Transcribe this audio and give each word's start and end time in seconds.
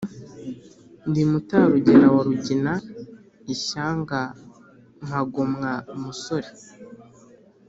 ndi 1.09 1.21
mutarugera 1.31 2.05
wa 2.15 2.21
rugina, 2.27 2.73
ishyanga 3.53 4.19
mpagomwa 5.05 5.71
umusore. 5.95 6.49